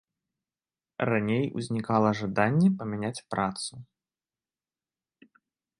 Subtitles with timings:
[1.09, 3.73] Раней узнікала жаданне памяняць працу.